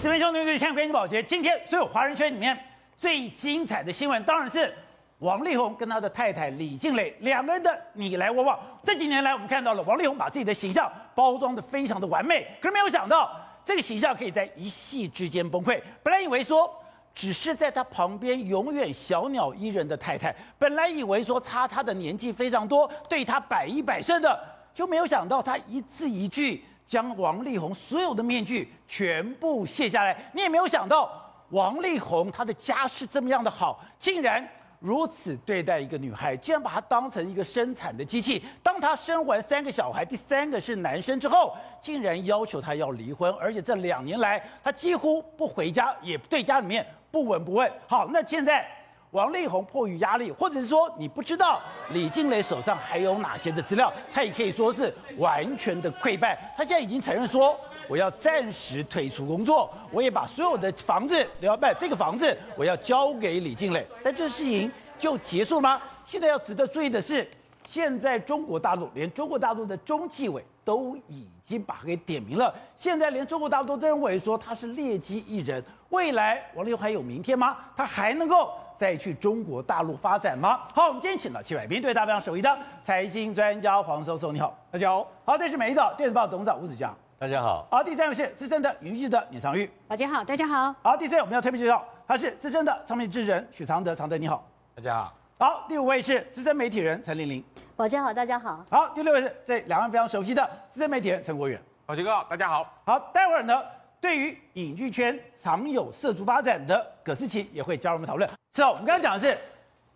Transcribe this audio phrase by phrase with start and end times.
[0.00, 1.20] 这边兄弟们，现在关注宝杰。
[1.20, 2.56] 今天所有华人圈里面
[2.96, 4.72] 最精彩的新闻，当然是
[5.18, 8.56] 王力宏跟他的太太李静蕾两个人的你来我往。
[8.84, 13.28] 这几年来，我们看到了王力宏把自己的形象包装得非常的完美，可是没有想到
[13.64, 15.82] 这个形象可以在一夕之间崩溃。
[16.00, 16.72] 本来以为说
[17.12, 24.40] 只是在他旁边永远小鸟依人的太太，本来以为说差他的年纪非常多，对他百依百顺的，
[24.72, 26.62] 就没有想到他一字一句。
[26.88, 31.10] 将王力宏所有的面具全部卸下来，你也没有想到
[31.50, 34.42] 王力宏他的家世这么样的好，竟然
[34.78, 38.42] 如此对待一个女孩，竟然把她当成一个生产的机器。
[38.62, 47.70] 当他生完三个小孩，第三个是男生之后，竟然要求他要离婚，而且这两年来他几乎不回家，也对家里面不闻不问。
[47.86, 48.66] 好，那现在。
[49.12, 51.60] 王力宏迫于压力，或者是说你不知道
[51.92, 56.38] 李静蕾手上还有哪些的资料，他也可以说是完全的溃败。
[56.56, 57.58] 他现在已经承认说，
[57.88, 63.86] 我要暂时退出工作，我也把所有的房子都要卖，这个房子我要交给李静蕾。
[64.02, 65.80] 但这事情就结束吗？
[66.04, 67.26] 现在要值得注意的是，
[67.66, 72.54] 现在中国大陆连中国大陆的中纪委都已经把他给点名了。
[72.74, 77.56] 现在连中国大陆都认为说他是劣迹艺人，未来王力宏还有明天吗？
[77.74, 78.50] 他还能够？
[78.76, 80.60] 再去中国大陆发展吗？
[80.74, 85.10] 好，我们今天请到七百名对大非常熟悉的财经专家黄教授，你好，大家好。
[85.24, 87.66] 好，这是《每日电子报》董事长吴子江，大家好。
[87.70, 90.74] 好，第三位是资深的影剧记者李长玉，大家好，大家好。
[90.82, 95.17] 好，第四位我们要特别介绍，他是资深的唱片制人许常德，常德你好，大家好。
[95.40, 97.44] 好，第五位是资深媒体人陈玲玲，
[97.76, 98.66] 大家好，大家好。
[98.68, 102.68] 好，第六位是这两位非常熟悉的资深媒体人陈国远，宝杰哥，大家好。
[102.84, 103.62] 好，待会儿呢，
[104.00, 108.28] 对于影剧圈常有涉足发展的葛思琪也会加入我们讨论。
[108.56, 109.38] 是哦，我们刚刚讲的是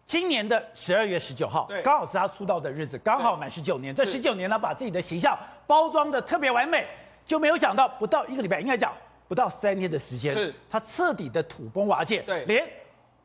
[0.07, 3.93] 今年的十二月十九号，对，刚好是他出道的日子，刚好满十九年。
[3.93, 6.87] 这十九年呢，把自己的形象包装的特别完美，
[7.27, 8.93] 就没有想到不到一个礼拜，应该讲
[9.27, 12.23] 不到三天的时间，是他彻底的土崩瓦解。
[12.23, 12.65] 对，连《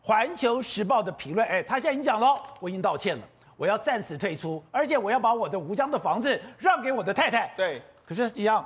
[0.08, 3.24] 环球时报》的评论，哎，他现在已经讲了，我已经道歉了，
[3.58, 7.52] 我要暂时退出，而且我要把我的吴江的房子让给我的太太。
[7.58, 8.62] 对，可是实际上，《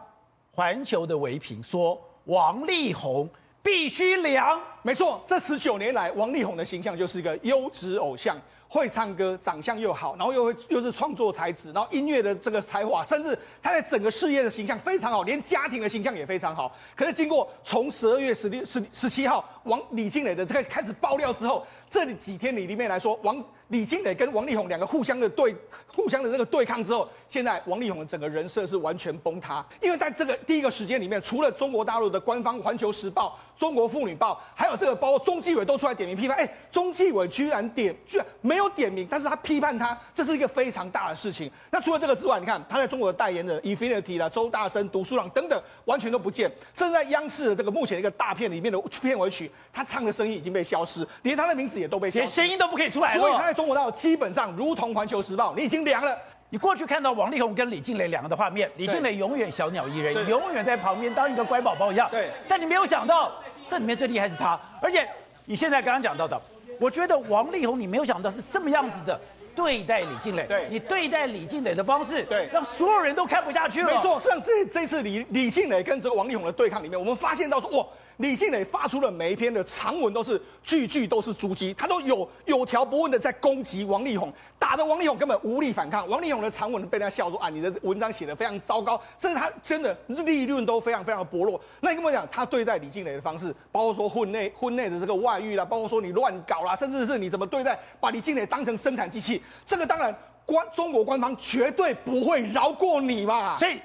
[0.55, 3.27] 环球》的微评说王力宏。
[3.63, 8.35] 必须凉，没错，这十九年来，王力宏的形象就是一个优质偶像，
[8.73, 16.73] 会唱歌，长相又好，然后又会又是创作才子，然后音乐的这个才华，甚至他在整个事业的形象非常好，连家庭的形象也非常好。
[16.95, 23.43] 可是经过从十二月十六、十十七号王李静蕾的这个开始爆料之后，这几天里里面来说，王。
[23.67, 25.55] 李静蕾跟王力宏两个互相的对，
[25.93, 29.65] 互相的这个对抗之后，现在王力宏的整个人设是完全崩塌。
[29.81, 36.37] 因为在这个第一个时间里面，除了中国大陆的官方《环球时报》、《中国妇女报》，还有这个包括中纪委都出来点名批判。
[36.37, 41.51] 哎，中纪委居然点，居然没有点名，但是他批判他，这是一个非常大的事情。
[41.69, 46.49] 那除了这个之外，你看他在中国的代言人 Infinity 啦、周大生、读书郎等等，完全都不见。
[46.73, 53.19] 甚至在央视的这个目前一个大片里面的片尾曲，他唱的声音已经被消失，连他的名字也都被消失，连声音都不可以出来了。
[53.19, 54.41] 所以他在中国大陆基本上。
[54.57, 56.17] 如同环球时报，你已经凉了。
[56.49, 62.09] 你过去看到王力宏跟李静蕾两个的画面，李静蕾永远小鸟依人，永远在旁边当一个乖宝宝一样。
[62.11, 62.29] 对。
[62.47, 63.31] 但你没有想到，
[63.69, 64.59] 这里面最厉害是他。
[64.81, 65.07] 而且
[65.45, 66.39] 你现在刚刚讲到的，
[66.77, 69.17] 我觉得王力宏你没有想到是这么样子的
[69.55, 70.43] 对待李静蕾。
[70.43, 70.67] 对。
[70.69, 73.93] 你对待李静蕾的方式，对，让所有人都看不下去了。
[73.93, 77.87] 没错，像这这次李李静蕾跟这个王力宏的对抗里面，我们发现到说，哇。
[78.21, 86.07] 李静蕾发出的每一篇的长文都是句句都是诛机，他都有有条不紊的在攻击王力宏，打得王力宏根本无力反抗。
[86.07, 91.59] 王力宏的长文被他笑说啊，你的文章写的非常糟糕，甚至他真的利润都非常非常的薄弱。
[91.79, 100.15] 那你跟我讲，他对待李静蕾的方式，包括说婚内婚内的这个外遇啦，包括说你乱搞啦，甚至是你怎么对待，把李静蕾当成生产机器，这个当然
[100.45, 103.57] 官中国官方绝对不会饶过你嘛。
[103.57, 103.81] 所以。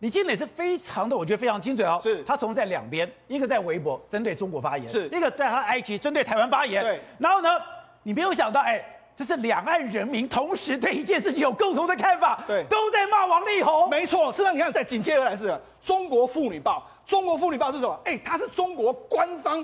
[0.00, 2.00] 李金磊是非常的，我觉得非常精准哦。
[2.02, 6.82] 是，他从在两边，一个在微博针对中国发言，是一个在他埃及针对台湾发言。
[6.82, 7.50] 对，然后呢，
[8.02, 8.82] 你没有想到，哎，
[9.14, 13.90] 这是两岸人民同时对一件事情有共同的看法，对，都在骂王力宏。
[13.90, 18.00] 没错，事实上你看，在紧接而来是中国妇女报，中国妇女报是什么？
[18.06, 19.62] 哎，它是中国官方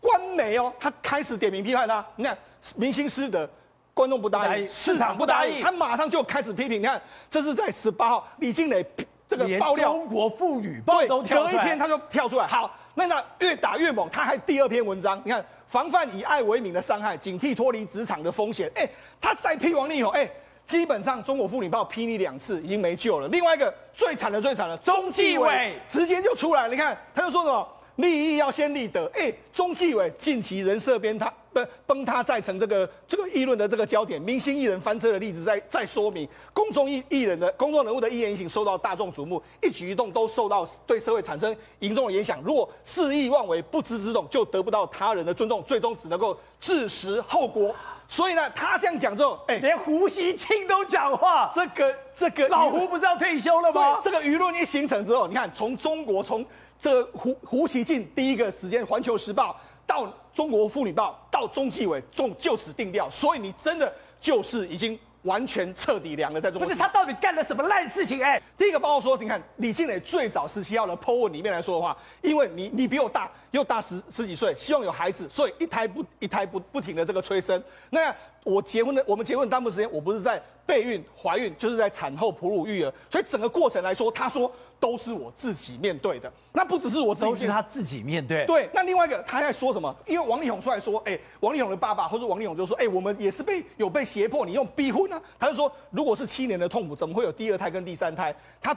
[0.00, 2.04] 官媒哦，他开始点名批判他。
[2.16, 2.36] 你看，
[2.74, 3.48] 明星失德，
[3.94, 6.80] 观众不答应，市场不答应，他马上就开始批评。
[6.80, 7.00] 你看，
[7.30, 8.84] 这是在十八号，李静蕾。
[9.28, 12.46] 这个爆料，中国妇女报都跳出来，隔一天他就跳出来。
[12.46, 18.70] 好，那那越打越猛，他还第二篇文章，你看，防范以爱为名的伤害，警惕脱离职场的风险。
[18.74, 18.88] 哎，
[19.20, 20.30] 他再批王力宏，哎，
[20.64, 23.26] 基本上中国妇女报批你两次已经没救了。
[23.28, 29.10] 另外一个最惨的最惨的，中纪委直接就出来，你看他就说什么，利益要先立德。
[29.14, 42.40] 哎，中纪委近期人设崩塌，崩崩塌再成这个这个议论的这个焦点，明星艺人翻车的例子在在说明，公众艺艺人的公众人物的一言一行受到大众瞩目，一举一动都受到对社会产生严重的影响。
[42.44, 47.74] 如果肆意妄为、不知自动，就得不到他人的尊重，最终只能够自食后果。
[48.08, 53.98] 所以呢，他这样讲之后，哎，连胡锡进都讲话，这个这个老胡不是要退休了吗？
[54.02, 56.44] 这个舆论一形成之后，你看，从中国从
[56.78, 59.50] 这个胡胡锡进第一个时间，《环球时报》
[59.86, 63.08] 到《中国妇女报》到中纪委，中就此定调。
[63.10, 64.98] 所以你真的就是已经。
[65.22, 66.68] 完全彻底凉了，在中国。
[66.68, 68.22] 不是他到底干了什么烂事情？
[68.22, 77.60] 哎，第一个报告说，你看李庆磊最早十七号的 po 文里面来说的话，因为你你比我大，又大十十几岁，希望有孩子，所以一胎不一胎不不停的这个催生。
[77.90, 78.14] 那
[78.44, 84.50] 我结婚的，我们结婚大部分时间，我不是在备孕、怀孕，就是在产后哺乳育儿，所以整个过程来说，他说。
[84.78, 88.44] 都是我自己面对的，那不只是我自己，都是他自己面对。
[88.44, 89.96] 对，那另外一个他在说什么？
[90.04, 95.18] 因为王力宏出来说，哎、欸，王力宏的爸爸或者王力宏就说，哎、欸，我们也是被有被胁迫，你用逼婚啊？
[95.38, 98.36] 他就说，如果是七年的痛苦，怎么会有第二胎跟第三胎？
[98.60, 98.76] 他，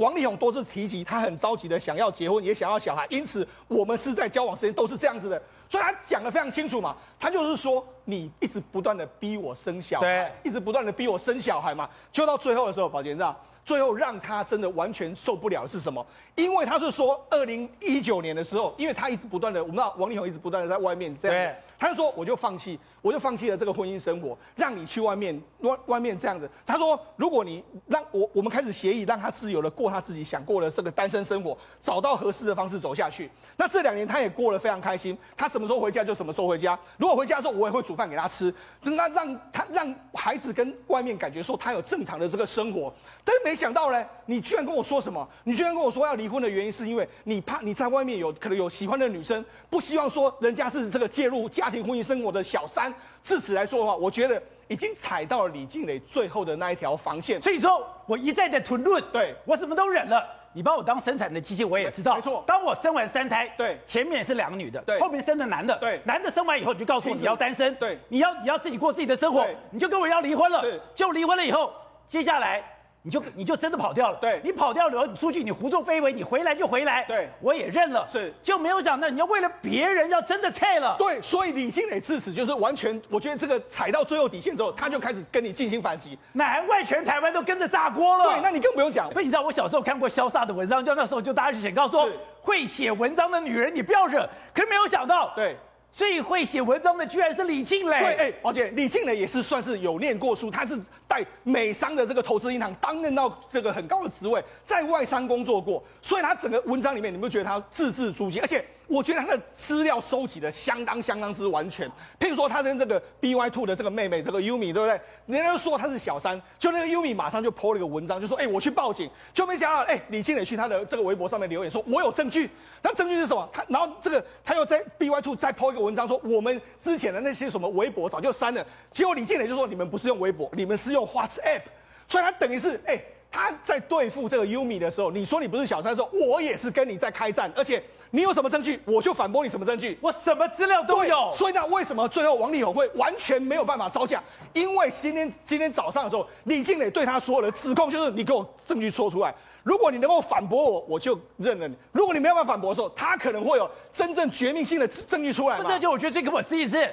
[0.00, 13.38] 王力宏多次提及，他很着急的想要结婚，也想要小孩，因此我们是在交往时间都是这样子的，所以他讲的非常清楚嘛，他就是说，你一直不断的逼我生小孩，一直不断的逼我生小孩嘛，就到最后的时候，宝杰你知道？
[13.62, 16.04] 最后让他真的完全受不了的是什么？
[16.34, 22.78] 因为他是说，二零一九年的时候，因为他一直不断的，我们知道王力宏一直不断的在外面这样，对他就说我就放弃。
[23.02, 26.46] 我就放弃了这个婚姻生活，让你去外面外外面这样子。
[26.66, 33.30] 他说，如果你让我我们开始协议，让他自由的过他自己想过的这个单身生活，找到合适的方式走下去。
[33.56, 36.78] 那这两年他也过得非常开心，他什么时候回家就什么时候回家。
[36.98, 42.92] 如果回家的时候，我也会煮饭给他吃，那让他让孩子跟外面感觉说他有正常的这个生活。
[43.24, 45.26] 但是没想到呢，你居然跟我说什么？
[45.44, 52.92] 你居然跟我说要离婚的原因是因为你怕你在外面有可能有喜欢的女生，不希望说人家是这个介入家 庭婚姻生活的小三。
[53.22, 57.40] 自此来说的话，我觉得已经踩到了李静蕾最后的那一条防线。
[57.40, 60.26] 所以说我一再的吞论，对我什么都忍了。
[60.52, 62.16] 你把我当生产的机器，我也知道。
[62.16, 62.42] 没错。
[62.44, 71.72] 当我生完三胎，对，前面是两个女的，对，后面生的男的，对，男的生完以后，你就告诉我你要单身，对，你要你要自己过自己的生活，你就跟我要离婚了，是，就离婚了以后，
[72.06, 72.64] 接下来。
[73.02, 92.06] 你就你就真的跑掉了，对，你跑掉了，你出去你胡作非为，你回来就回来，对，我也认了，是，就没有想到你要为了别人要真的菜了，对，所以李金磊自此就是完全，我觉得这个踩到最后底线之后，他就开始跟你进行反击，难怪全台湾都跟着炸锅了，对，那你更不用讲，所以你知道我小时候看过潇洒的文章，就那时候就大家就写告说，
[92.42, 95.56] 会写文章的女人你不要惹，可是没有想到，对。
[95.92, 97.98] 最会写文章的居然是李庆磊。
[98.00, 108.64] 对，哎，而且，李庆磊也是算是有念过书，他是带美商的这个投资银行担任到这个很高的职位，在外商工作过，所以他整个文章里面，你们觉得他字字珠玑，而且。
[108.90, 111.88] 我觉得他的资料收集的相当相当之完全。
[112.18, 115.00] 譬如说，他跟这个 BY Two 的这个妹妹，这个 Yumi，对不对？
[115.26, 122.50] 人家就说他是小三，就那个 Yumi 马上就 po 了一个文章，就说：“哎，我去报警。”就没想到，哎，李静蕾去他的这个微博上面留言说：“我有证据。”
[122.82, 123.48] 那证据是什么？
[123.52, 131.60] 他然后这个他又在 BY Two 再 po 一个文章说：“我们之前的那些什么微博早就删了。”结果李静蕾就说：“你们不是用微博，你们是用 WhatsApp。”
[132.08, 133.00] 所以他等于是，哎，
[133.30, 137.80] 他在对付这个 Yumi 的时候，你说你不是小三的时候，我也是跟你在开战，而且。
[138.12, 139.96] 你有什么证据，我就反驳你什么证据。
[140.00, 141.30] 我什么资料都有。
[141.32, 144.22] 所以呢，为什么最后王力宏会完全没有办法招架？
[144.52, 149.32] 因为今天今天早上的时候，李静蕾对他所有的指控就是你给我证据说出来。
[149.62, 155.60] 如果你能够反驳我，我就认了你；如果你没有办法反驳的时候，他可能会有真正绝命性的证据出来。
[155.62, 156.92] 这就我觉得最可思议的是，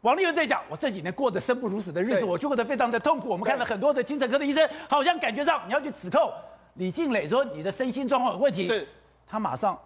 [0.00, 3.28] 王力宏在讲，我这几年过得生不如死的日子，我就过得非常的痛苦。
[3.28, 6.32] 我们看了很多的精神科的医生，好像感觉上你要去指控
[6.74, 8.88] 李静蕾说你的身心状况有问题，是，
[9.28, 9.78] 他马上。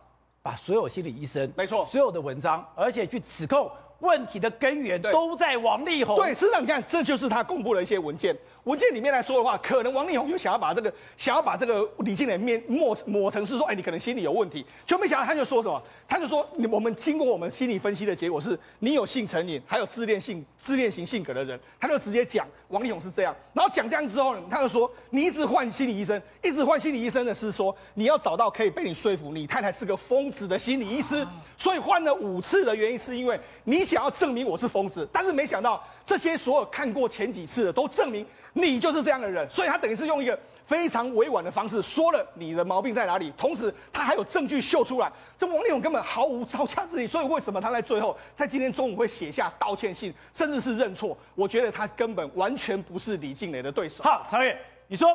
[0.43, 6.17] 把所有心理医生，没错，所有的文章，而且去指控问题的根源都在王力宏。
[6.17, 8.35] 对，实际上你看，这就是他公布的一些文件。
[8.71, 38.25] 文件里面来说的话，可能王力宏又想要把这个，想要把这个李静蕾面抹抹成是说，哎，你可能心理有问题，就没想到他就说什么，他就说，我们经过我们心理分析的结果是，你有性成瘾，还有自恋性自恋型性格的人，他就直接讲王力宏是这样，然后讲这样之后呢，他就说，你一直换心理医生，一直换心理医生的是说，你要找到可以被你说服你太太是个疯子的心理医师，所以换了五次的原因是因为你想要证明我是疯子，但是没想到这些所有看过前几次的都证明。
[38.61, 45.11] 你就是这样的人，所以他等于是用一个非常委婉的方式说了你的毛病在哪里，同时他还有证据秀出来。
[45.39, 51.17] 这王力宏根本毫无招架之力，所以为什么他在最后在今天中午会写下道歉信，甚至是认错？
[51.35, 54.05] 我觉得他根本完全不是李静蕾的对手。
[54.05, 55.09] 好，曹越，你说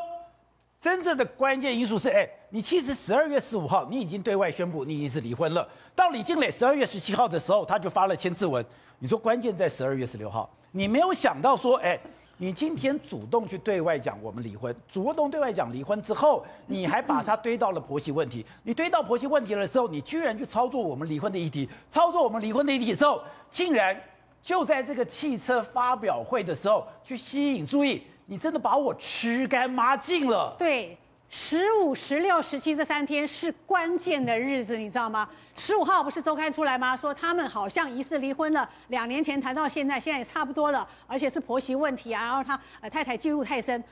[0.81, 5.67] 真正的关键因素是，哎，你其实十二月十五号你已经对外宣布你已经是离婚了。
[5.95, 8.63] 到李静蕾十二月十七号的时候，他就发了签字文。
[8.99, 11.99] 你说关键在十二月十六号，你没有想到说，哎，
[12.37, 18.45] 你今天主动去对外讲我们离婚，主动对外讲离婚之后，你还把它堆到了婆媳问题。
[18.63, 23.97] 你堆到婆媳问题的时候，你居然去操作我们离婚的议题，操作我们离婚的议题的时候，竟然
[24.41, 28.03] 就在这个汽车发表会的时候去吸引注意。
[28.25, 30.55] 你真的把我吃干抹净了。
[30.57, 30.97] 对，
[31.29, 35.27] 十五、十六、十七这三天是关键的日子，你知道吗？
[35.57, 36.95] 十五号不是周刊出来吗？
[36.95, 42.23] 说他们好像疑似离婚了，两年前谈到现在，现在也差不多了，而且是婆媳问题啊。
[42.23, 43.83] 然后他呃太太进入太深，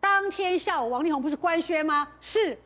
[0.00, 2.08] 当天下午王力宏不是官宣吗？
[2.20, 2.58] 是，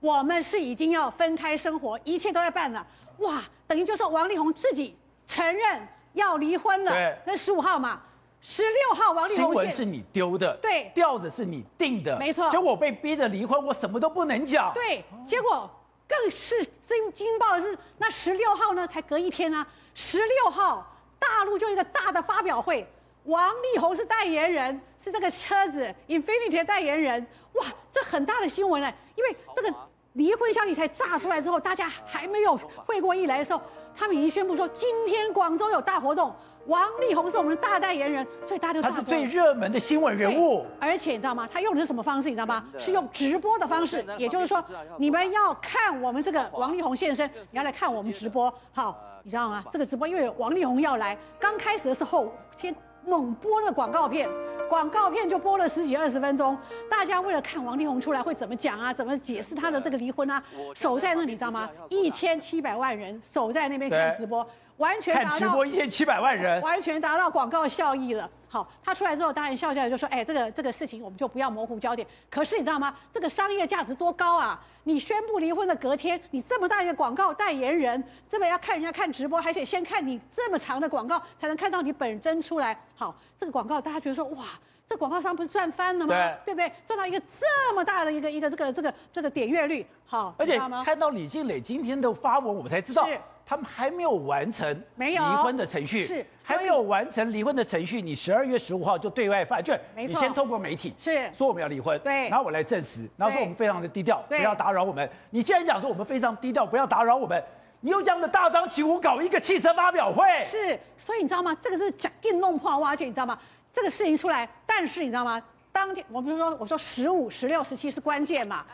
[0.00, 2.86] 我们是已经要分开生活，一切都在办了。
[3.18, 6.92] 哇，等于就是王力宏自己承认要离婚了。
[6.92, 8.00] 对，那十五号嘛。
[8.46, 12.50] 十六号，王力宏新闻是你丢的，对，调子是你定的，没错。
[12.50, 14.70] 结果我被逼着离婚，我什么都不能讲。
[14.74, 15.68] 对，结果
[16.06, 19.66] 更是惊惊爆的是，那十六号呢，才隔一天啊。
[19.94, 20.86] 十六号，
[21.18, 22.86] 大陆就一个大的发表会，
[23.24, 27.26] 王力宏是代言人，是这个车子 Infinity 的代言人。
[27.54, 29.74] 哇，这很大的新闻呢，因为这个
[30.12, 33.62] 离婚消息才炸出来之后，大家还没有会过意来的时候，
[33.96, 36.34] 他们已经宣布说，今天广州有大活动。
[36.66, 40.64] 王力宏是我们的大代言人，所以大家就他是最热门的新闻人物。
[40.80, 41.48] 而且你知道吗？
[41.52, 42.28] 他用的是什么方式？
[42.30, 42.64] 你知道吗？
[42.78, 44.64] 是用直播的方式，也就是说，
[44.96, 48.52] 你们要看我们这个王力宏现身，你要来看我们直播。
[48.72, 49.62] 好，你知道吗？
[49.70, 54.26] 这个直播因为王力宏要来，刚开始的时候先猛播了广告片，
[54.66, 56.56] 广告片就播了十几二十分钟。
[56.90, 60.42] 大家为了看王力宏出来会怎么讲啊，怎么解释他的这个离婚啊，
[60.74, 61.68] 守在那里，你知道吗？
[61.90, 64.46] 一千七百万人守在那边看直播。
[64.78, 68.28] 完全达到看直播一千七百万人，完全达到广告效益了。
[68.48, 72.94] 好，他出来之后，当然笑笑就说：“哎，这个这个事情我们就不要模糊焦点。”可是你知道吗？
[73.12, 74.60] 这个商业价值多高啊！
[74.84, 82.78] 你宣布离婚的隔天，你这么大一个广告代言人，这么要看人家看直播，还得先看你这么长的广告，才能看到你本真出来。
[82.94, 84.44] 好，这个广告大家觉得说：“哇，
[84.86, 86.14] 这广告商不是赚翻了吗？
[86.44, 86.72] 对，对不对？
[86.86, 93.08] 赚到一个这么大的一个一个这个这个这个点阅率。”好，而且看到李静蕾今天的发文，我们才知道。
[93.46, 98.00] 他们还没有完成离婚的程序，是还没有完成离婚的程序。
[98.00, 105.08] 你十二月十五号就对外发，就你先透过媒体是说我们要离婚，对，然后我来证实，然后说我们非常的低调，不要打扰我们。
[105.30, 107.42] 你既然讲说我们非常低调，不要打扰我们，
[107.80, 111.56] 你又这样的大张旗鼓搞一个汽车发表会，是，所以你知道吗？
[111.60, 113.38] 这个是讲电弄破挖掘，你知道吗？
[113.72, 115.42] 这个事情出来，但是你知道吗？
[115.70, 118.64] 当天我不是说我说十五、十六、十七是关键嘛？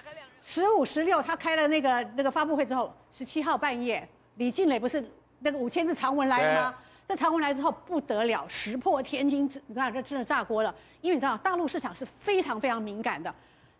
[0.43, 4.07] 十五、十六他开了那个那个发布会之后，十七号半夜，
[4.41, 5.05] 李静蕾不是。
[5.43, 6.75] 那个五千字长文来了吗？
[7.09, 10.75] 这长文来之后不得了，石破天惊，你看这真的炸锅了。
[11.01, 13.35] 因为你知道大陆市场是非常非常敏感的，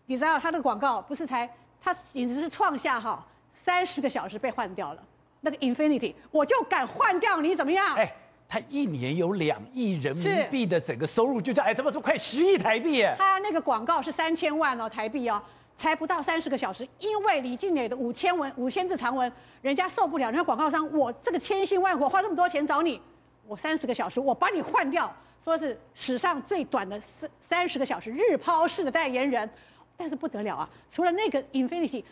[0.07, 1.47] 你知道他的广告不是才，
[1.79, 5.03] 他简直是创下哈三十个小时被换掉了。
[5.41, 7.95] 那个 Infinity，我就敢换掉你怎么样？
[7.95, 8.11] 哎，
[8.49, 13.13] 他一年有两亿人民币的整个收入，就叫哎，怎么说快十亿台币耶。
[13.19, 15.39] 他那个广告是三千万哦台币哦。
[15.81, 19.31] 才不到三十个小时，因为李俊磊的五千文五千字长文，
[19.63, 23.01] 人家受不了，人家广告商，我这个千辛万苦花这么多钱找你，
[23.47, 25.11] 我三十个小时我把你换掉，
[25.43, 29.49] 说是史上最短的三三十个小时日抛式的代言人，
[29.97, 32.03] 但是不得了啊，除了那个 Infinity，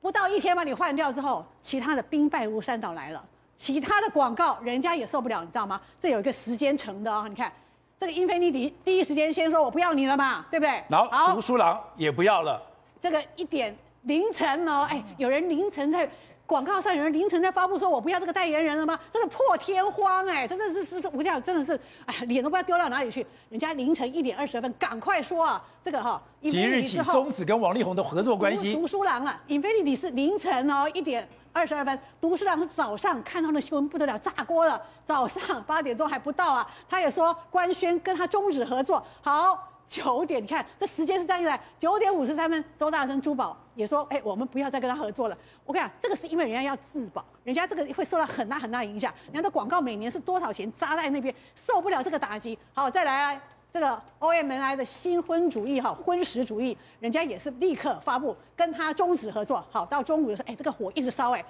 [0.00, 3.24] 不到一天把你换掉之后，其他的兵败如山倒来了，
[3.56, 5.80] 其他的广告人家也受不了，你知道吗？
[6.00, 7.52] 这有一个时间程的哦，你看
[8.00, 10.82] 这个 Infiniti 第一时间先说我不要你了嘛，对不对？
[10.88, 12.60] 然后读书郎也不要了。
[13.00, 16.08] 这个一点凌晨哦，哎，有人凌晨在
[16.46, 18.98] 广告上，有人凌晨在发布说，我不要这个代言人了吗？
[19.12, 23.26] 这个破天荒哎，真的是是是，我讲真的是，哎，脸都不知道丢到哪里去。
[23.48, 28.74] 人家凌晨一点二十分，赶快说啊，这个哈、哦，即日起终止跟王力宏的合作关系。
[28.74, 39.72] 读书郎啊，Infinity 是凌晨哦一点二十二分，读书郎是早上看到那新闻不得了，炸锅了，早上八点钟还不到啊，他也说官宣跟他终止合作，好。
[39.88, 45.38] 九点，你看这时间是这样一来，九点五十三分，周大生珠宝也说，哎，我们不要再跟他合作了。
[45.64, 49.12] 我跟你讲，这个是因为人家要自保，人家这个会受到很大很大影响。
[49.26, 52.58] 人家的广告每年是多少钱扎在那边，受不了这个打击。
[52.74, 59.64] 好，再来啊，这个 OMNI 的新婚主义哈，婚食主义，人家也是立刻发布跟他终止合作。
[59.70, 61.44] 好，到中午的时候，哎，这个火一直烧，哎，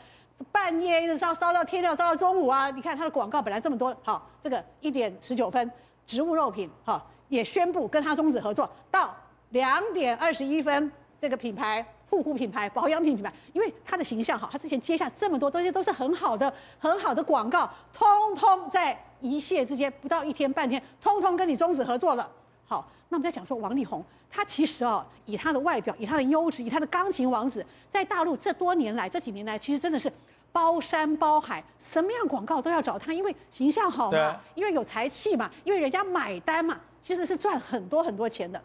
[0.53, 2.71] 半夜一直烧，烧到天亮，烧到中午啊。
[2.71, 5.71] 你看他的广告本来这么多，好，这个一点十九分，
[6.07, 7.03] 植物肉品，哈。
[7.29, 9.15] 也宣布跟他终止合作，到
[9.51, 10.91] 两点二十一分，
[11.21, 22.31] 这个品牌护肤品牌、保养品品牌，因为他的形象好，他之前接下这么多东西都是很好的、很好的广告，通通在一夕之间不到一天半天，通通跟你终止合作了。
[22.65, 30.13] 好，那我们在讲说王力宏，他其实哦，以他的外表，以他的优质，以他的钢琴王子，在大陆这多年来，这几年来，其实真的是
[30.53, 38.61] 包山包海，什么样广告都要找他，因为形象好嘛，因为有才气嘛，因为人家买单嘛，其实是赚很多很多钱的。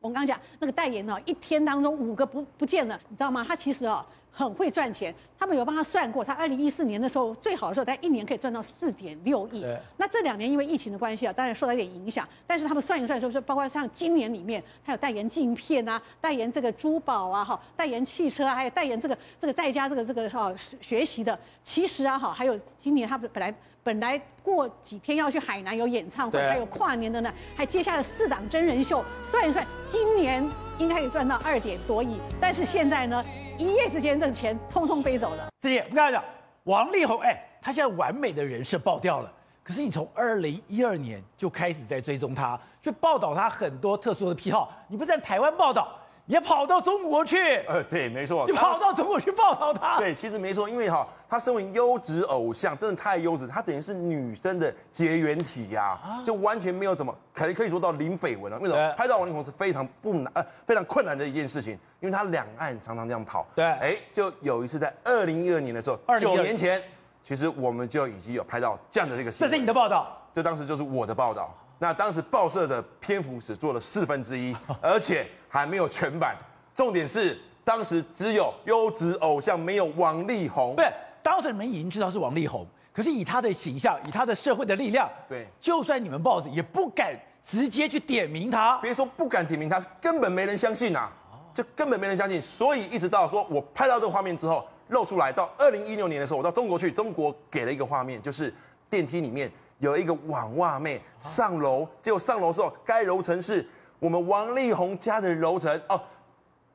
[0.00, 3.44] 我们刚刚讲那个代言呢，一天当中五个不不见了，你知道吗？
[3.46, 4.04] 他其实哦。
[4.32, 9.66] 很会赚钱，他们有帮他算过，他二零一四年的时候最好的时候，他一年可以赚到四点六亿。
[9.96, 12.26] 那这两年因为疫情的关系啊，当然受到一点影响。
[12.46, 21.36] 但是他们算一算，就是包括像今年里面，他有代言镜片啊，代言这个珠宝啊，哈，代言汽车啊，还有代言这个这个在家这个这个哈学习的。
[21.64, 23.52] 其实啊，哈，还有今年他本来
[23.82, 29.04] 本来过几天要去海南有演唱会，还有跨年的呢，还接下了四档真人秀。
[29.24, 30.46] 算一算，今年
[30.78, 32.20] 应该可以赚到二点多亿。
[32.40, 33.24] 但是现在呢？
[33.58, 35.48] 一夜之间，这个钱通通飞走了。
[35.60, 36.24] 这些我跟大家讲，
[36.64, 39.30] 王力宏，哎，他现在完美的人设爆掉了。
[39.62, 44.72] 可是你从二零一二年就开始在追踪他，去报道他很多特殊的癖好。
[44.88, 45.94] 你不是在台湾报道？
[46.30, 49.98] 也跑到中国去，呃，对，没错，你跑到中国去报道他。
[49.98, 58.56] 对，其实没错，因为哈，他身为优质偶像，真的太优质，他等于是女生的绝缘体呀，啊，就完全没有怎么可以可以说到零绯闻了。
[58.60, 58.94] 为什么？
[58.96, 63.44] 拍到王力宏是非常不难，呃，非常困难的一件事情，因为他两岸常常这样跑。
[63.56, 66.80] 对，哎，就有一次在二零一二年的时候，九年前，
[67.24, 69.50] 其实我们就已经有拍到这样的这个新闻。
[69.50, 70.16] 这是你的报道？
[70.32, 71.52] 这当时就是我的报道。
[71.82, 76.34] 那当时报社的篇幅只做了四分之一， 而且还没有全版。
[76.74, 80.74] 重点是当时只有优质偶像，没有王力宏。
[80.76, 80.90] 对，
[81.22, 88.78] 当时你们已经知道是王力宏，可是以他的形象，以他的社会的力量，对，就算你们报纸也不敢直接去点名他。
[88.78, 91.10] 别说不敢点名他，根本没人相信呐，
[91.52, 92.40] 就根本没人相信。
[92.40, 98.52] 所以一直到说我拍到这个画面之后露出来，到二零一六年的时候，我到中国去，中国给了一个画面，就是
[98.88, 103.66] 电梯里面有一个网袜妹上楼，结果上楼时候该楼层是
[104.00, 106.00] 我们王力宏家的楼层哦。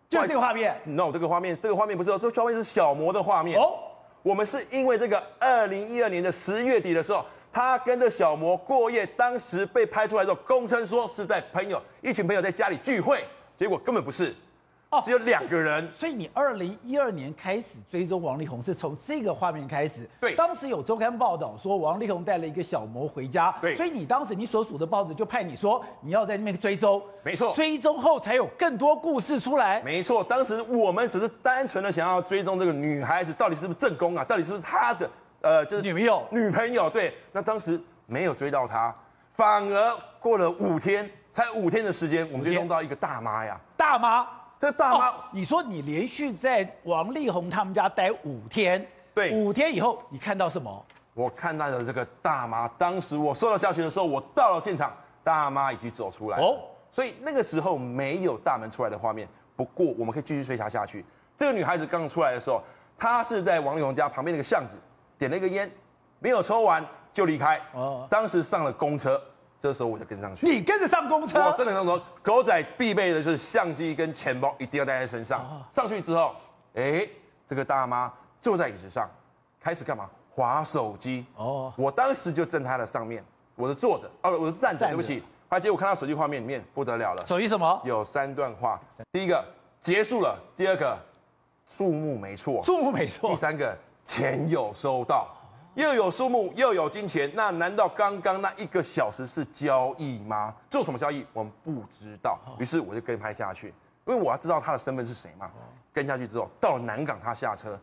[0.07, 3.59] 就这个画面，no，这个画面，这个画面不是哦，这个画面是小魔的画面。
[3.59, 3.73] 哦，
[4.21, 13.25] 我们是因为这个二零一二年的十月底的时候，他跟着小魔过夜，当时被拍出来的时候，公称说是在朋友一群朋友在家里聚会，
[13.57, 14.33] 结果根本不是。
[15.01, 20.07] 只有两个人，所以你二零一二年开始追踪王力宏是从这个画面开始。
[20.19, 23.53] 对，当时有周刊报道说王力宏带了一个小模回家。
[23.61, 27.01] 对，所以你当时你所属的报纸就派你说你要在那边追踪。
[27.23, 29.81] 没错，追踪后才有更多故事出来。
[29.81, 35.09] 没错，当时我们只是单纯的想要追踪这个女孩子到底是不是正宫啊，到底是不是他的
[35.41, 36.23] 呃就是女朋友。
[36.29, 38.93] 女朋友对，那当时没有追到她，
[39.33, 44.27] 反而过了五天，才五天的时间，我们就弄到一个大妈呀，大妈。
[44.65, 50.83] 这大妈、哦，你说你连续在王力宏他们家待五天，对，五天以后你看到什么？
[51.13, 52.67] 我看到的这个大妈。
[52.69, 54.91] 当时我收到消息的时候，我到了现场，
[55.23, 56.57] 大妈已经走出来哦，
[56.89, 59.27] 所以那个时候没有大门出来的画面。
[59.55, 61.05] 不过我们可以继续追查下去。
[61.37, 62.59] 这个女孩子刚出来的时候，
[62.97, 64.79] 她是在王力宏家旁边那个巷子
[65.19, 65.71] 点了一个烟，
[66.17, 67.61] 没有抽完就离开。
[67.75, 69.21] 哦，当时上了公车。
[69.65, 71.99] 这时候我就跟上去，你跟着上公车，我真的跟说。
[72.21, 75.43] 狗仔必备的就是相机跟钱包，一定要带在身上。
[75.73, 76.35] 上去之后，
[76.75, 77.07] 哎，
[77.47, 79.09] 这个大妈坐在椅子上，
[79.59, 80.07] 开始干嘛？
[80.29, 81.25] 划手机。
[81.35, 83.25] 哦，我当时就站在她的上面，
[83.55, 85.23] 我是坐着，哦，我是站着，对不起。
[85.49, 87.81] 而且我看到手机画面里面不得了了，手机什么？
[87.83, 88.79] 有三段话，
[89.13, 89.43] 第一个
[89.81, 90.95] 结束了，第二个
[91.67, 93.75] 数目没错，数目没错，第三个
[94.05, 95.34] 钱有收到。
[95.75, 100.53] 又有数目又有金钱，那难道刚刚那一个小时是交易吗？
[100.69, 102.39] 做什么交易我们不知道。
[102.57, 103.67] 于是我就跟拍下去，
[104.05, 105.51] 因为我要知道他的身份是谁嘛。
[105.93, 107.79] 跟下去之后，到了南港，他下车，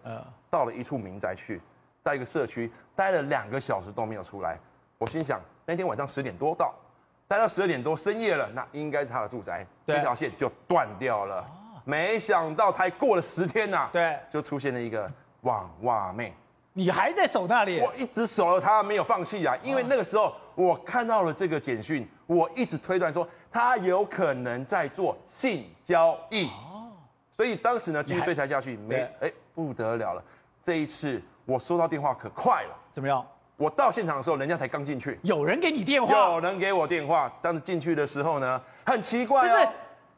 [0.51, 1.61] 到了一处民宅去，
[2.03, 4.59] 在一个社区待了两个小时都没有出来。
[4.99, 6.75] 我心想，那天晚上十点多到，
[7.27, 11.47] 待到十二点多深夜了，那应该是他的住宅，这条线就断掉了。
[11.85, 15.11] 没想到才过了十天呐，对，就出现了一个
[15.43, 16.35] 网袜妹。
[16.75, 17.81] 你还在守那里？
[17.81, 19.55] 我一直守了他，没有放弃啊！
[19.63, 26.47] 因为那个时候我看到了这个简讯，我一直推断说他有可能在做性交易。
[26.47, 26.93] 哦，
[27.37, 30.25] 所以当时呢继续追查下去，没哎不得了了！
[30.63, 33.23] 这一次我收到电话可快了，怎么样？
[33.59, 36.31] 我到现场的时候，人家才刚进去，有人给你电话？
[36.31, 39.73] 有人给我电话，但是进去的时候呢，很奇怪哦，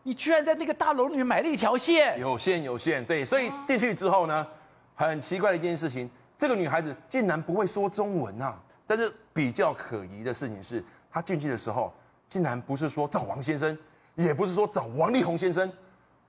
[0.04, 2.16] 你居然在那个大楼里面买了一条线？
[2.20, 4.46] 有线有线，对，所以进去之后呢，
[4.94, 6.08] 很奇怪的一件事情。
[6.44, 8.54] 这个女孩子竟然不会说中文啊！
[8.86, 11.90] 但是比较可疑的事情是，她进去的时候，
[12.28, 13.78] 竟然不是说找王先生，
[14.14, 15.72] 也不是说找王力宏先生，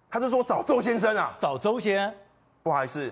[0.10, 1.36] 她是说找周先生啊！
[1.38, 2.16] 找周先，
[2.64, 3.12] 不好意思，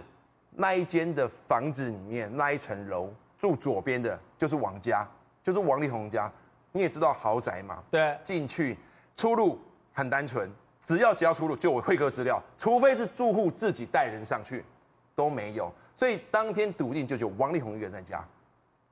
[0.52, 5.06] 那一间的房子里面那一层楼住左边的就是王家，
[5.44, 6.32] 就是王力宏家。
[6.72, 7.84] 你也知道豪宅嘛？
[7.92, 8.78] 对，进去
[9.18, 9.60] 出入
[9.92, 10.50] 很单纯，
[10.82, 14.64] 只要只要出入就我会客资料，除非是住户自己带人上去，
[15.16, 15.72] 都没有。
[15.96, 18.24] 所以当天笃定就只有王力宏一个人在家。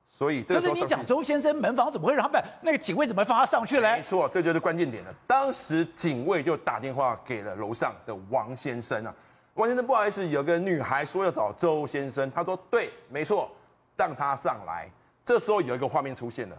[0.06, 3.96] 所以这个时候，可是你讲周先生门房怎么会让他们那个警卫怎么放他上去嘞？
[3.96, 5.14] 没错，这就是关键点了。
[5.26, 9.14] 当时警卫就打电话给了楼上的王先生啊，
[9.54, 13.50] 王先生不好意思，有个女孩说要找周先生，他说对，没错，
[13.96, 14.86] 让他上来。
[15.24, 16.56] 这时候有一个画面出现了。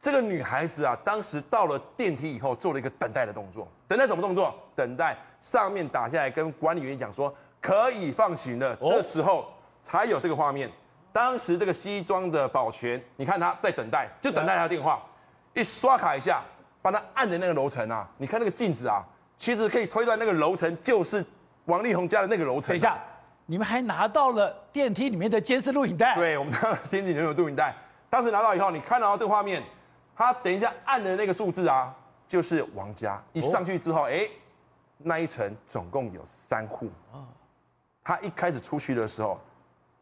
[0.00, 3.68] 这个女孩子啊，当时到了电梯以后，做了一个等待的动作。
[3.86, 4.54] 等待什么动作？
[4.74, 8.76] 等待上面打下来跟管理员讲说可以放行了。
[8.76, 10.70] 这时候才有这个画面。
[11.12, 15.02] 当时这个西装的保全，你看他在等待，就等待他的电话。
[15.54, 16.42] 一刷卡一下，
[16.80, 19.02] 帮他按的那个楼层啊，你看那个镜子啊，
[19.36, 21.24] 其实可以推断那个楼层就是
[21.64, 22.68] 王力宏家的那个楼层。
[22.68, 22.98] 等一下，
[23.46, 26.14] 你们还拿到了电梯里面的监视录影带？
[26.14, 27.74] 对，我们当电梯里面有录影带。
[28.08, 29.62] 当时拿到以后，你看到这个画面。
[30.20, 31.94] 他等一下按的那个数字啊，
[32.26, 33.22] 就是王家。
[33.32, 34.30] 一上去之后，哎、欸，
[34.98, 36.90] 那一层总共有三户。
[38.08, 39.38] 他一开始出去的时候，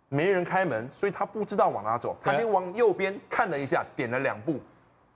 [0.09, 2.17] 没人开门，所以他不知道往哪走。
[2.23, 4.61] 他先往右边看了一下，点了两步，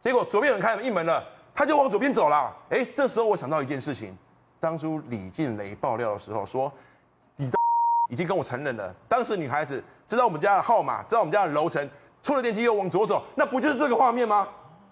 [0.00, 1.24] 结果左边有人开门一门了，
[1.55, 2.53] 他就往左边走了。
[2.68, 4.18] 哎，这时候我想到一件事情，
[4.59, 6.72] 当初李静蕾爆料的时候说，
[7.37, 7.48] 你
[8.11, 11.88] 已经跟我承认了，当时女孩子知道我们家的号码，知道我们家的楼层，
[12.24, 14.48] 出了电梯又往左走，那不就是这个画面吗？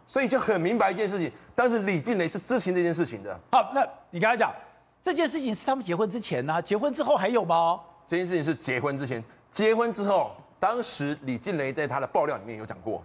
[0.06, 3.37] 所以就很明白一件事情，但是李静蕾是知情这件事情的。
[3.50, 4.54] 好，那你跟他讲
[5.02, 6.62] 这件事情是他们结婚之前呢、啊？
[6.62, 7.80] 结婚之后还有吗？
[8.09, 13.05] 这件事情是结婚之前，结婚之后，当时李静蕾在她的爆料里面有讲过，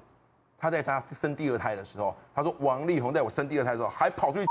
[0.58, 4.46] 她在她生第二胎的时候，她说王力宏在我生第二胎的时候还跑出去，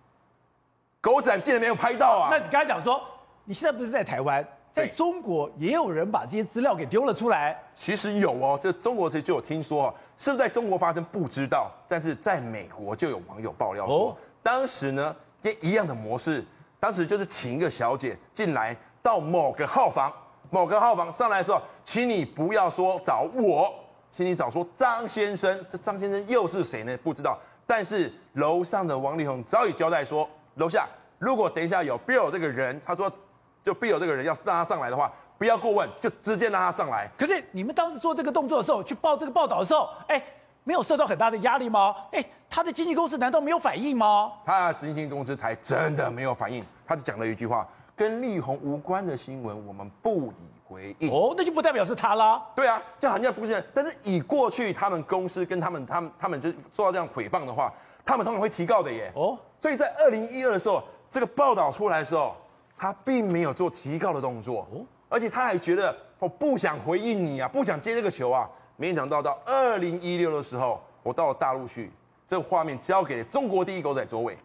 [1.02, 2.28] 狗仔竟然没有拍到啊！
[2.30, 3.00] 那你刚才讲说，
[3.44, 4.42] 你现在不是在台湾？
[4.72, 7.60] 在中国也有人把这些资料给丢了出来。
[7.74, 16.44] 其实有哦，这中国其实就有听说，是不是在中国发生不知道，但是在美国就有网友爆料说，当时呢也一样的模式，
[16.78, 20.12] 当时就是请一个小姐进来到某个号房，
[20.50, 23.72] 某个号房上来的时候，请你不要说找我，
[24.10, 25.66] 请你找说张先生。
[25.70, 26.96] 这张先生又是谁呢？
[26.98, 27.38] 不知道。
[27.66, 30.86] 但是楼上的王力宏早已交代说，楼下
[31.18, 33.12] 如果等一下有 Bill 这个人，他说。
[33.60, 37.10] 就 Bill 这个人，要是让他上来的话，不要过问，就直接让他上来。
[37.18, 40.22] 可是你们当时做这个动作的时候，去报这个报道的时候，哎，
[40.64, 41.94] 没有受到很大的压力吗？
[42.12, 44.32] 哎，他的经纪公司难道没有反应吗？
[44.46, 50.34] 他的经纪公司才真的没有反应，他只讲了一句话：跟力宏无关的新闻，我们不以
[50.66, 51.10] 回应。
[51.10, 52.40] 哦，那就不代表是他啦。
[52.54, 53.62] 对啊，这好像不是。
[53.74, 57.70] 但是以过去他们公司跟他们、他们、他们就受到这样诽谤的话，
[58.06, 59.12] 他们通常会提告的耶。
[59.14, 62.34] 哦，所以在二零一二的时候，这个报道出来的时候。
[62.80, 68.48] 他并没有做提告的动作，哦而且他还觉得我不想回应你啊，不想接这个球啊。
[68.76, 71.90] 没想到到二零一六的时候，我到了大陆去，
[72.28, 74.38] 这个画面交给中国第一狗仔卓伟，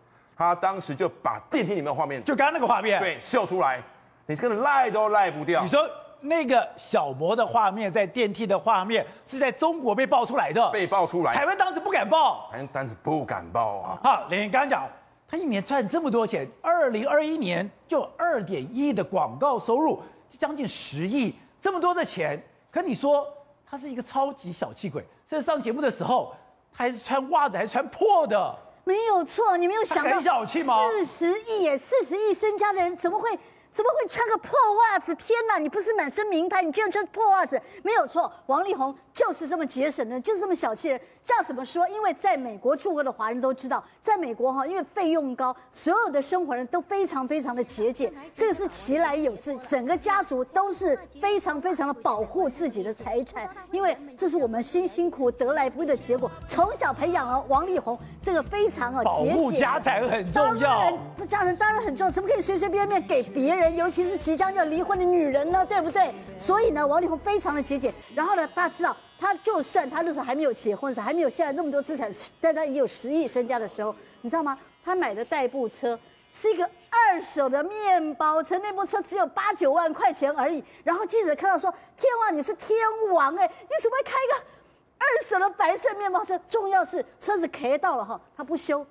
[0.44, 3.82] 他当时就把电梯里面的画面，就刚刚那个画面，对，秀出来，
[4.26, 5.62] 你这个赖都赖不掉。
[5.62, 5.90] 你说
[6.22, 14.00] 那个小博的画面，在电梯的画面是在中国被爆出来的，被爆出来，台湾当时不敢报，台湾当时不敢报啊。
[14.04, 14.88] 好，连刚刚讲。
[15.26, 22.40] 他一年赚这么多钱，二零二一年就二点一亿的广告收入，将近十亿，这么多的钱。
[22.70, 23.26] 可你说
[23.66, 26.36] 他是一个超级小气鬼，甚至上节目的时候，
[26.72, 28.56] 他还是穿袜子，还是穿破的。
[28.84, 30.22] 没有错，你没有想到？
[30.91, 33.39] 四十亿耶，四十亿身家的人怎么会？
[33.74, 35.16] 怎么会穿个破袜子？
[35.16, 35.58] 天哪！
[35.58, 37.60] 你不是满身名牌，你居然穿破袜子？
[37.82, 41.02] 没有错，王力宏就是这么节省的，就是这么小气的人。
[41.26, 41.88] 这样怎么说？
[41.90, 56.30] 因为在美国住过的华人都知道，在美国哈，因为费用高，所有的生活人都非常非常的节俭，这个是其来有自，整个家族都是非常非常的保护自己的财产，因为这是我们辛辛苦得来不易的结果。
[56.46, 60.92] 从小培养了王力宏这个非常啊节俭，保护家产很重要，
[61.28, 63.62] 家产当然很重要，怎么可以随随便便给别人？
[63.71, 66.13] 尤其是即将要离婚的女人呢，对不对？
[66.38, 67.93] 所以呢，王力宏非常的节俭。
[68.15, 74.58] 然后呢，大家知道，他就算他那时候还没有结婚的时，还没有现在那么多资产，但他也有十亿身家的时候，你知道吗？
[74.84, 75.97] 他买的代步车
[76.32, 80.63] 是一个二手的面包车，那部车只有八九万块钱而已。
[80.84, 82.78] 然后记者看到说：“天王，你是天
[83.13, 84.45] 王哎，你怎么会开一个
[84.97, 86.38] 二手的白色面包车？
[86.49, 88.86] 重要是车子开到了哈，他不修。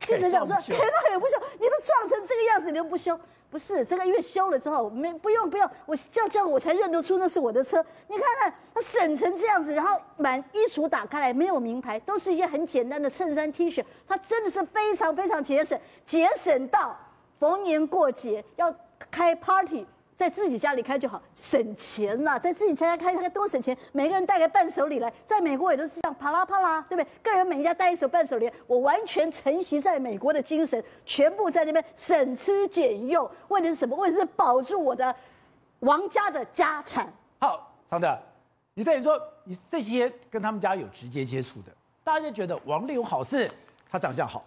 [0.00, 7.84] 记者讲说开到也不修，你都撞成这个样子，你都不修。”不是这个月修了之后没不用不用，我叫叫了我才认得出那是我的车。
[8.08, 13.84] 你看看他省成这样子，然后满衣橱打开来没有名牌，都是一些很简单的衬衫 T 恤。
[14.06, 16.96] 他真的是非常非常节省，节省到
[17.38, 18.74] 逢年过节要
[19.10, 23.76] 开 party 在自己家里开就好，省钱呐，在自己家开开多省钱。
[23.92, 27.08] 每个人带个伴手礼来，在美国也都是这样，啪啦啪啦，对不对？
[27.22, 33.30] 个人每一家带一手伴手礼，我完全承袭在美国的精神，全部在那边省吃俭用。
[33.48, 33.94] 问题是什么？
[33.94, 35.14] 问题是保住我的
[35.80, 37.12] 王家的家产。
[37.38, 38.18] 好，常德，
[38.72, 41.70] 你等于说你这些跟他们家有直接接触的，
[42.02, 43.50] 大家觉得王力宏好是
[43.90, 44.42] 他长相好，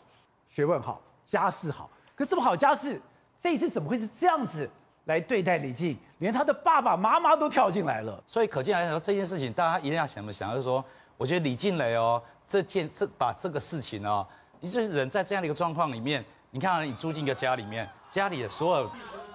[0.47, 2.99] 学问好，家世好，可这么好家世，
[3.39, 4.67] 这一次怎么会是这样子？
[5.05, 10.83] 来对待李静，连他的爸爸妈妈都跳进来了，所以可见来说这件事情，大家一定要想不想，就是说，
[11.17, 14.25] 我觉得李静蕾哦，这件这把这个事情哦，
[14.59, 18.91] 你就是人在这样的一个状况里面，你看你住进一个家里面，家里的所有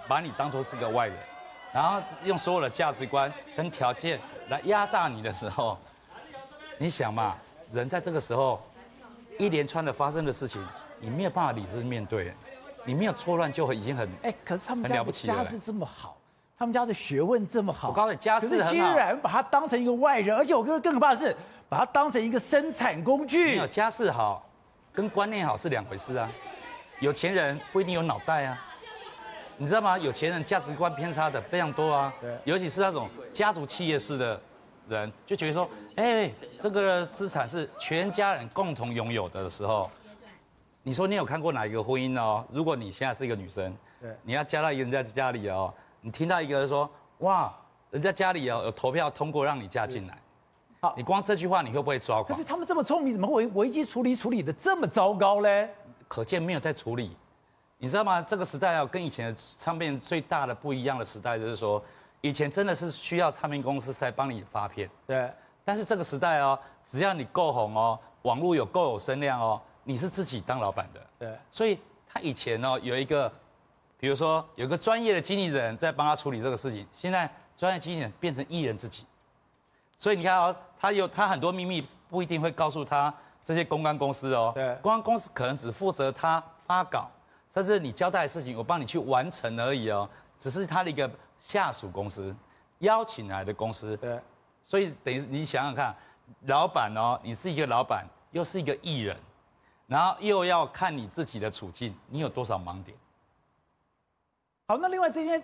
[0.06, 1.16] 把你当作是个外人，
[1.72, 5.76] 然后用所有的价值观跟条件来压榨你的时候，
[6.78, 7.36] 你想嘛，
[7.72, 8.62] 人在这个时候
[9.38, 10.64] 一连串的发生的事情，
[11.00, 12.32] 你没有办法理智面对。
[12.84, 16.18] 你没有错乱就已经很哎，可是他们家的家世这么好，
[16.58, 21.34] 他们家的学问这么好，我告诉你，家世很好，竟然把他当成一个外人，而且我觉得更可怕的是，
[21.68, 23.52] 把他当成一个生产工具。
[23.52, 24.46] 没有家世好，
[24.92, 26.30] 跟观念好是两回事啊。
[27.00, 28.58] 有钱人不一定有脑袋啊，
[29.56, 29.98] 你知道吗？
[29.98, 32.12] 有钱人价值观偏差的非常多啊，
[32.44, 34.40] 尤其是那种家族企业式的
[34.88, 39.90] 人，就觉得说，哎，这个资产是全家人共同拥有的的时候。
[40.86, 42.44] 你说你有看过哪一个婚姻哦？
[42.52, 46.88] 如果你现在是一个女生，对，你要嫁到一个人家家里哦，你听到一个人说，
[47.20, 47.50] 哇，
[47.90, 50.18] 人家家里哦有投票通过让你嫁进来，
[50.80, 52.26] 好，你光这句话你会不会抓狂？
[52.26, 55.70] 可是他们这么聪明，怎么会危机处理处理的这么糟糕嘞？
[56.06, 57.16] 可见没有在处理，
[57.78, 58.20] 你知道吗？
[58.20, 61.82] 这个时代啊，跟以前的唱片最大的不一样的时代就是说，
[62.20, 65.32] 以前真的是需要唱片公司才帮你发片，对，
[65.64, 69.58] 但是这个时代哦，只要你够红哦，网络有够有声量哦。
[69.84, 73.30] 你是自己当老板的，对，所以他以前呢有一个，
[73.98, 79.04] 比如说有个专业的经纪人在帮他处理这个事情，现在专业经纪人变成艺人自己，
[79.96, 87.10] 所以你看哦，他有他很多秘密不一定会告诉他这些公关公司哦，对，公关公司可能只负责他发稿，
[87.50, 92.34] 甚至你交代的事情我帮你去完成而已哦，只是他的一个下属公司
[92.78, 94.18] 邀请来的公司，对，
[94.62, 95.94] 所以等于你想想看，
[96.46, 99.14] 老板哦，你是一个老板，又是一个艺人。
[99.86, 102.96] 然后又要看你自己的处境，你有多少盲点？
[104.66, 105.42] 好，那另外这边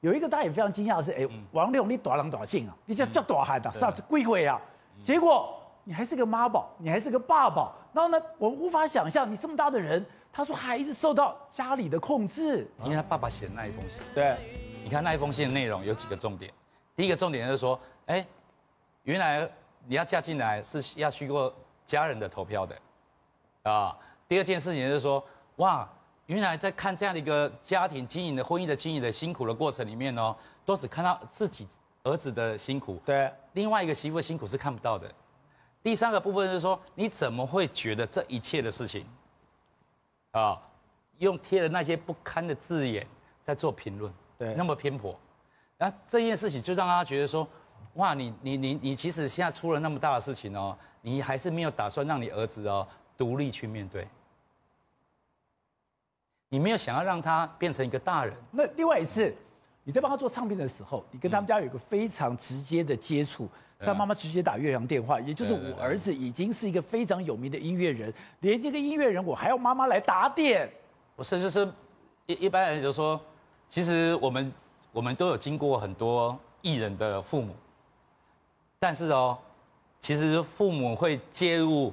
[0.00, 4.60] 有一个大家也非常惊讶的是，哎，王力宏你短狼短信啊，你叫叫多海的，啥子鬼鬼啊？
[5.02, 7.74] 结果你还是个妈宝，你还是个爸宝。
[7.92, 12.68] 然后呢，我无法想象你这么大的人，他说孩子受到家里的控制。
[12.82, 14.36] 因为他爸爸写的那一封信，对，
[14.82, 16.52] 你看那一封信的内容有几个重点。
[16.94, 18.26] 第一个重点就是说，哎，
[19.04, 19.48] 原来
[19.86, 21.54] 你要嫁进来是要经过
[21.86, 22.76] 家人的投票的。
[23.66, 23.96] 啊，
[24.28, 25.22] 第二件事情就是说，
[25.56, 25.88] 哇，
[26.26, 31.66] 原来在看这样的一个家庭经营的婚姻的经营的辛苦的过程里面呢，都只看到自己
[32.04, 35.12] 儿子的辛苦，对，另外一个媳妇的辛苦是看不到的。
[35.82, 39.04] 第三个部分就是说，你怎么会觉得这一切的事情，
[40.30, 40.60] 啊，
[41.18, 43.04] 用贴了那些不堪的字眼
[43.42, 45.18] 在做评论，对，那么偏颇，
[45.76, 47.48] 那这件事情就让他觉得说，
[47.94, 52.86] 哇，你你你你其实现在出了那么大的事情哦，你还是没有打算让你儿子哦。
[53.16, 54.06] 独立去面对，
[56.48, 58.34] 你没有想要让他变成一个大人。
[58.50, 59.34] 那另外一次，
[59.84, 63.48] 你在帮他做唱片的时候，你跟他们家有一个非常直接的接触，
[63.78, 70.70] 他妈妈直接打岳阳电话，也就是我儿子已经是一个非常有名的音乐人，连这个音乐人我还要妈妈来打点。
[71.16, 71.66] 不是，就是
[72.26, 73.20] 一一般人就说，
[73.68, 74.52] 其实我们
[74.92, 77.56] 我们都有经过很多艺人的父母，
[78.78, 79.38] 但是哦，
[80.00, 81.92] 其实父母会介入。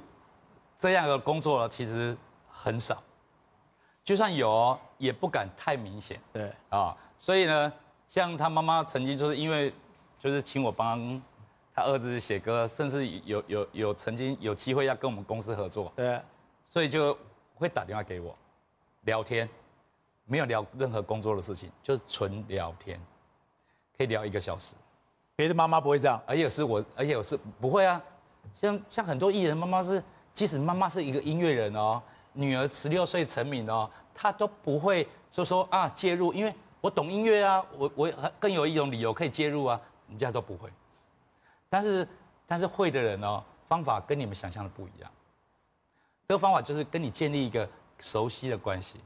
[0.83, 2.13] 这样的工作其实
[2.49, 3.01] 很少，
[4.03, 6.19] 就算有，也不敢太明显。
[6.33, 7.71] 对啊，所以呢，
[8.05, 9.73] 像他妈妈曾经就是因为，
[10.19, 11.21] 就是请我帮
[11.73, 15.89] 他儿子写歌，甚至有有有曾经有机会要跟我们公司合作。
[15.95, 16.21] 对，
[16.67, 17.17] 所以就
[17.55, 18.37] 会打电话给我
[19.03, 19.47] 聊天，
[20.25, 22.99] 没有聊任何工作的事情，就是纯聊天，
[23.97, 24.75] 可以聊一个小时。
[25.37, 28.01] 别的妈妈不会这样，而且是我，而且我是不会啊，
[28.53, 30.03] 像像很多艺人妈妈是。
[30.33, 32.01] 即使妈妈是一个音乐人哦，
[32.33, 40.69] 女儿十六岁成名哦，她都不会就说啊介入，因为我懂音乐啊，我我更有一种理由可以介入啊，人家都不会。
[41.69, 42.07] 但是
[42.47, 45.11] 但是会的人哦，方法跟你们想象的不一样。
[46.27, 47.69] 这个方法就是跟你建立一个
[47.99, 48.99] 熟悉的关系，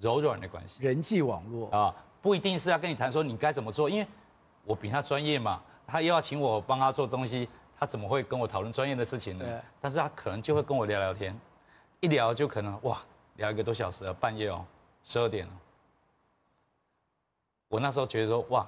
[0.00, 4.06] 柔软的关系，人际网络啊，不一定是要跟你谈说你该怎么做，因为
[4.64, 7.48] 我比他专业嘛，他又要请我帮他做东西。
[7.82, 9.44] 他怎么会跟我讨论专业的事情呢？
[9.80, 11.36] 但是他可能就会跟我聊聊天，
[11.98, 13.02] 一聊就可能哇，
[13.38, 14.64] 聊一个多小时了，半夜哦，
[15.02, 15.52] 十二点了。
[17.66, 18.64] 我那时候觉得说，哇，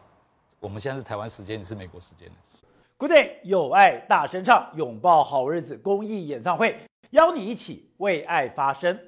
[0.58, 2.34] 我们现在是台湾时间，你是美国时间的。
[2.96, 6.76] Good day，有爱大声唱，拥抱好日子公益演唱会，
[7.10, 8.98] 邀你一起为爱发声。